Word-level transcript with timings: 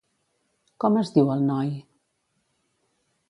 Com 0.83 0.97
es 1.01 1.11
diu, 1.17 1.29
el 1.35 1.45
noi? 1.51 1.69